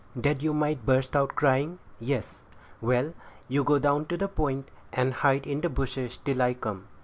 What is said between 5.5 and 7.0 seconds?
the bushes till I come."